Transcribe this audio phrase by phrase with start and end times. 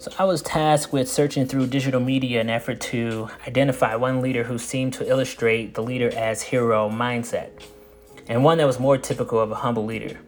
[0.00, 4.44] So I was tasked with searching through digital media in effort to identify one leader
[4.44, 7.50] who seemed to illustrate the leader as hero mindset,
[8.26, 10.18] and one that was more typical of a humble leader.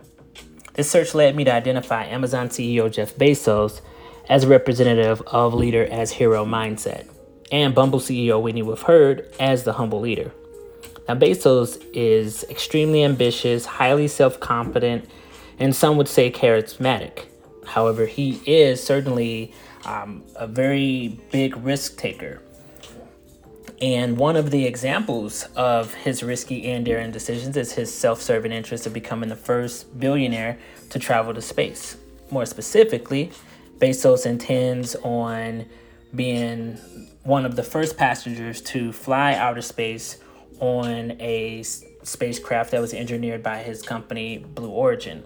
[0.75, 3.81] This search led me to identify Amazon CEO Jeff Bezos
[4.29, 7.09] as a representative of leader as hero mindset,
[7.51, 10.33] and Bumble CEO Whitney Wolfe Herd as the humble leader.
[11.09, 15.09] Now, Bezos is extremely ambitious, highly self confident,
[15.59, 17.29] and some would say charismatic.
[17.65, 19.53] However, he is certainly
[19.85, 22.41] um, a very big risk taker.
[23.81, 28.53] And one of the examples of his risky and daring decisions is his self serving
[28.53, 30.59] interest of becoming the first billionaire
[30.91, 31.97] to travel to space.
[32.31, 33.33] More specifically,
[33.79, 35.67] Bezos intends on
[36.15, 36.75] being
[37.25, 40.19] one of the first passengers to fly outer space
[40.61, 45.25] on a spacecraft that was engineered by his company, Blue Origin.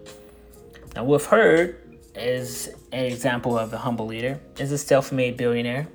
[0.94, 1.85] Now, Wolfe Herd
[2.16, 5.88] is an example of a humble leader, is a self-made billionaire.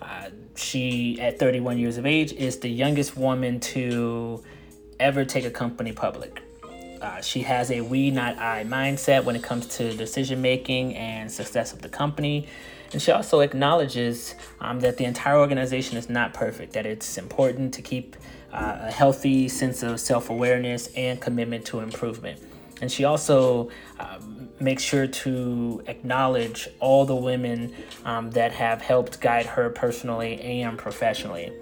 [0.00, 4.42] Uh, she, at 31 years of age, is the youngest woman to
[4.98, 6.42] ever take a company public.
[7.00, 11.32] Uh, she has a we, not I mindset when it comes to decision making and
[11.32, 12.46] success of the company.
[12.92, 17.72] And she also acknowledges um, that the entire organization is not perfect, that it's important
[17.74, 18.16] to keep
[18.52, 22.40] uh, a healthy sense of self awareness and commitment to improvement.
[22.80, 29.20] And she also um, makes sure to acknowledge all the women um, that have helped
[29.20, 31.52] guide her personally and professionally.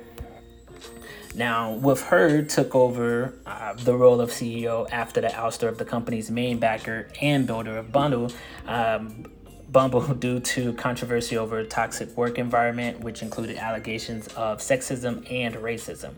[1.34, 5.84] Now, Wolfe Herd, took over uh, the role of CEO after the ouster of the
[5.84, 8.32] company's main backer and builder of Bundle,
[8.66, 9.30] um,
[9.70, 15.54] Bumble, due to controversy over a toxic work environment, which included allegations of sexism and
[15.56, 16.14] racism.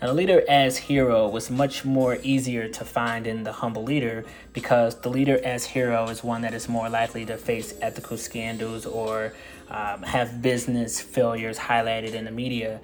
[0.00, 4.26] Now, the leader as hero was much more easier to find in the humble leader
[4.52, 8.84] because the leader as hero is one that is more likely to face ethical scandals
[8.84, 9.32] or
[9.70, 12.80] um, have business failures highlighted in the media.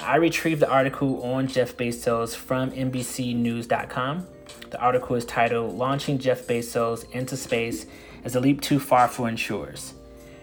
[0.00, 4.26] I retrieved the article on Jeff Bezos from NBCNews.com.
[4.70, 7.86] The article is titled Launching Jeff Bezos into Space
[8.24, 9.94] is a Leap Too Far for Insurers.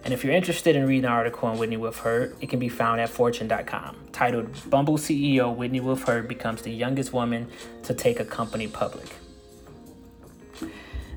[0.06, 2.70] And if you're interested in reading the article on Whitney Wolfe Herd, it can be
[2.70, 7.48] found at fortune.com, titled Bumble CEO Whitney Wolfe Herd becomes the youngest woman
[7.82, 9.16] to take a company public.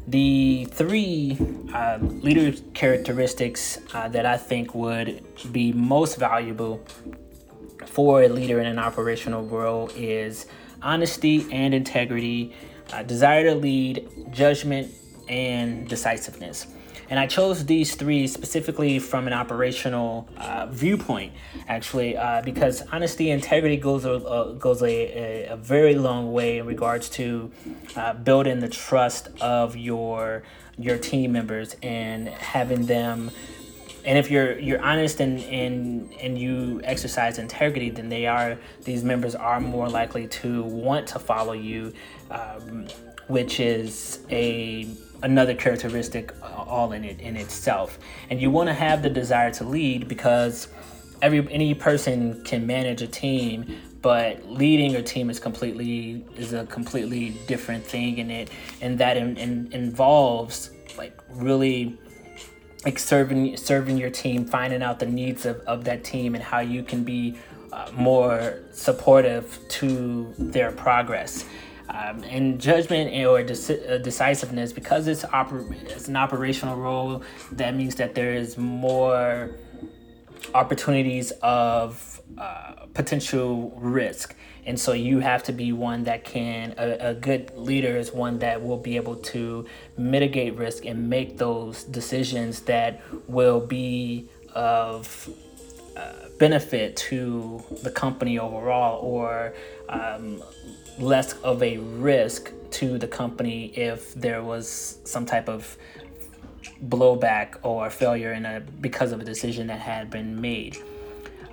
[0.07, 1.37] The three
[1.75, 5.23] uh, leader characteristics uh, that I think would
[5.53, 6.83] be most valuable
[7.85, 10.47] for a leader in an operational role is
[10.81, 12.55] honesty and integrity,
[12.95, 14.91] uh, desire to lead, judgment,
[15.29, 16.69] and decisiveness.
[17.11, 21.33] And I chose these three specifically from an operational uh, viewpoint,
[21.67, 26.33] actually, uh, because honesty and integrity goes a, uh, goes a, a, a, very long
[26.33, 27.51] way in regards to
[27.97, 30.43] uh, building the trust of your
[30.77, 33.31] your team members and having them.
[34.05, 39.03] And if you're you're honest and, and and you exercise integrity, then they are these
[39.03, 41.93] members are more likely to want to follow you,
[42.31, 42.87] um,
[43.29, 44.89] which is a
[45.23, 47.99] another characteristic uh, all in it in itself.
[48.31, 50.69] And you want to have the desire to lead because
[51.23, 56.67] every any person can manage a team but leading a team is completely is a
[56.67, 58.51] completely different thing in it.
[58.81, 61.99] And that in, in, involves like really
[62.85, 66.61] like serving serving your team finding out the needs of, of that team and how
[66.61, 67.37] you can be
[67.73, 71.45] uh, more supportive to their progress
[71.89, 77.23] um, and judgment or deci- uh, decisiveness because it's, oper- it's an operational role
[77.53, 79.51] that means that there is more
[80.55, 84.35] opportunities of uh, potential risk.
[84.67, 88.39] And so you have to be one that can a, a, good leader is one
[88.41, 89.67] that will be able to
[89.97, 95.31] mitigate risk and make those decisions that will be of
[95.97, 99.55] uh, benefit to the company overall or
[99.89, 100.43] um,
[100.99, 105.77] less of a risk to the company if there was some type of
[106.85, 110.77] blowback or failure in a because of a decision that had been made.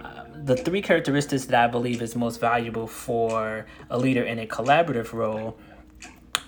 [0.03, 4.45] Uh, the three characteristics that I believe is most valuable for a leader in a
[4.45, 5.57] collaborative role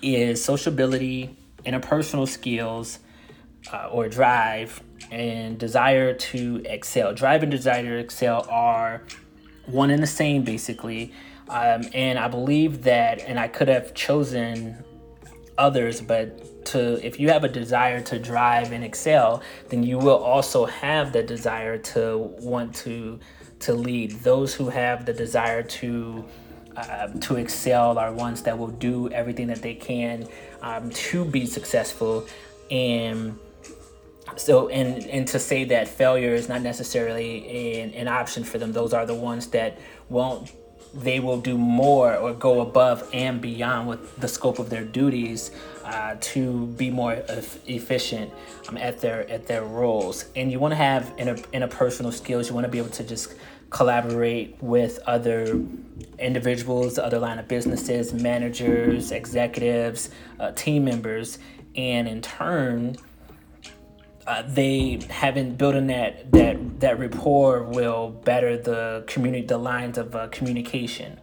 [0.02, 3.00] is sociability, interpersonal skills,
[3.72, 7.14] uh, or drive, and desire to excel.
[7.14, 9.02] Drive and desire to excel are
[9.66, 11.12] one and the same, basically.
[11.48, 14.84] Um, and I believe that, and I could have chosen
[15.56, 20.22] others, but to if you have a desire to drive and excel, then you will
[20.22, 23.18] also have the desire to want to
[23.60, 24.12] to lead.
[24.20, 26.24] Those who have the desire to
[26.76, 30.28] uh, to excel are ones that will do everything that they can
[30.62, 32.26] um, to be successful
[32.70, 33.38] and
[34.36, 38.72] so and and to say that failure is not necessarily an, an option for them
[38.72, 39.78] those are the ones that
[40.08, 40.52] won't
[40.94, 45.50] they will do more or go above and beyond with the scope of their duties
[45.84, 47.22] uh, to be more
[47.66, 48.32] efficient
[48.68, 50.26] um, at their at their roles.
[50.36, 52.48] And you want to have inter- interpersonal skills.
[52.48, 53.34] You want to be able to just
[53.70, 55.60] collaborate with other
[56.18, 61.38] individuals other line of businesses managers executives uh, team members.
[61.76, 62.96] And in turn
[64.28, 70.14] uh, they having building that that that rapport will better the community the lines of
[70.14, 71.18] uh, communication.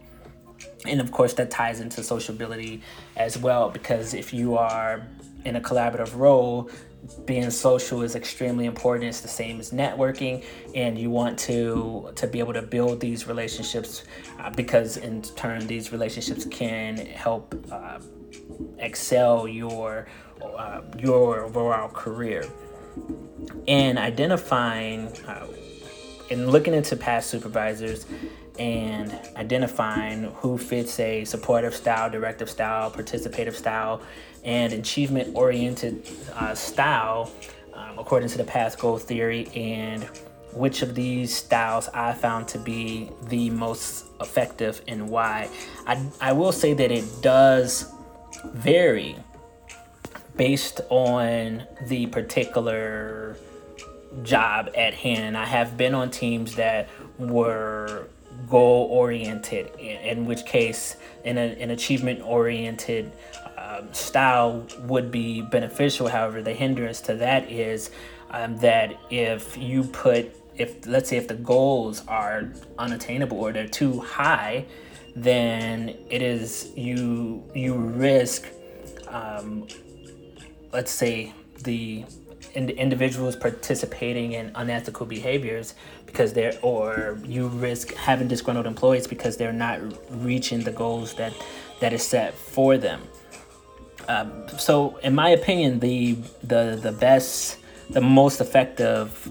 [0.84, 2.82] And of course that ties into sociability
[3.16, 5.06] as well because if you are
[5.44, 6.68] in a collaborative role
[7.24, 9.04] being social is extremely important.
[9.04, 10.44] It's the same as networking
[10.74, 14.02] and you want to to be able to build these relationships
[14.40, 18.00] uh, because in turn these relationships can help uh,
[18.78, 20.08] excel your
[20.42, 22.42] uh, your overall career
[23.68, 25.46] and identifying uh,
[26.30, 28.06] and looking into past supervisors
[28.58, 34.00] and identifying who fits a supportive style, directive style, participative style,
[34.44, 37.30] and achievement oriented uh, style
[37.74, 40.04] um, according to the path goal theory and
[40.52, 45.50] which of these styles I found to be the most effective and why.
[45.86, 47.92] I, I will say that it does
[48.54, 49.16] vary
[50.36, 53.36] based on the particular
[54.22, 55.36] job at hand.
[55.36, 56.88] I have been on teams that
[57.18, 58.08] were
[58.48, 63.12] goal oriented, in which case, in a, an achievement oriented
[63.56, 66.08] um, style would be beneficial.
[66.08, 67.90] However, the hindrance to that is
[68.30, 73.68] um, that if you put, if let's say, if the goals are unattainable or they're
[73.68, 74.66] too high,
[75.14, 78.48] then it is you you risk
[79.08, 79.66] um,
[80.72, 81.32] let's say
[81.62, 82.04] the
[82.54, 85.74] in, individuals participating in unethical behaviors
[86.06, 89.80] because they're or you risk having disgruntled employees because they're not
[90.10, 91.32] reaching the goals that
[91.80, 93.02] that is set for them.
[94.08, 97.58] Um, so in my opinion the the the best
[97.90, 99.30] the most effective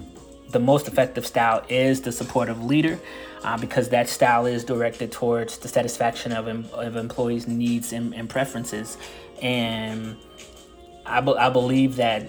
[0.50, 2.98] the most effective style is the supportive leader
[3.44, 8.14] uh, because that style is directed towards the satisfaction of, em- of employees needs and,
[8.14, 8.96] and preferences.
[9.42, 10.16] And
[11.06, 12.26] I, be- I believe that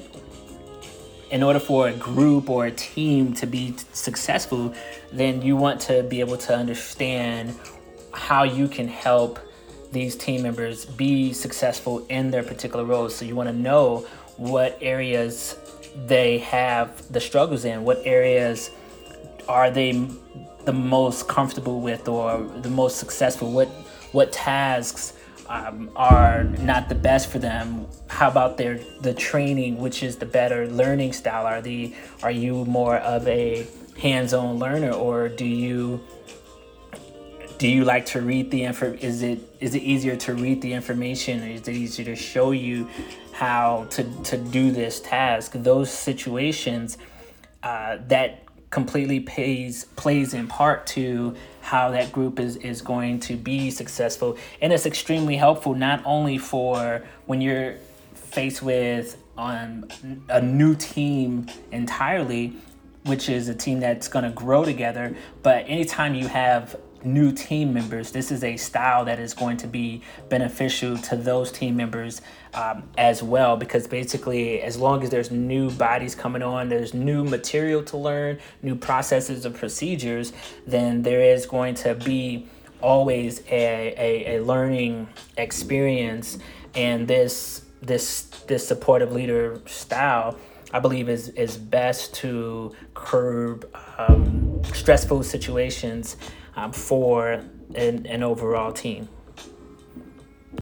[1.30, 4.74] in order for a group or a team to be successful,
[5.12, 7.56] then you want to be able to understand
[8.14, 9.40] how you can help
[9.92, 13.16] these team members be successful in their particular roles.
[13.16, 14.06] So you want to know
[14.38, 15.58] what areas
[16.06, 18.70] they have the struggles in, what areas
[19.48, 20.08] are they
[20.66, 23.68] the most comfortable with or the most successful, what
[24.12, 25.14] what tasks
[25.50, 27.88] um, are not the best for them.
[28.08, 31.46] How about their the training which is the better learning style?
[31.46, 33.68] Are the are you more of a
[33.98, 36.02] hands-on learner or do you
[37.58, 40.74] do you like to read the info is it is it easier to read the
[40.74, 42.88] information or is it easier to show you
[43.32, 45.54] how to to do this task?
[45.54, 46.98] Those situations
[47.64, 53.36] uh, that completely pays plays in part to how that group is is going to
[53.36, 54.38] be successful.
[54.62, 57.75] And it's extremely helpful not only for when you're
[58.14, 62.54] faced with on um, a new team entirely
[63.04, 67.73] which is a team that's going to grow together but anytime you have new team
[67.73, 68.11] members.
[68.11, 72.21] This is a style that is going to be beneficial to those team members
[72.54, 77.23] um, as well because basically, as long as there's new bodies coming on, there's new
[77.23, 80.33] material to learn, new processes and procedures,
[80.66, 82.47] then there is going to be
[82.81, 86.37] always a, a, a learning experience
[86.75, 90.37] and this this this supportive leader style
[90.73, 96.18] I believe is is best to curb um, stressful situations
[96.57, 97.44] um, for
[97.76, 99.07] an, an overall team.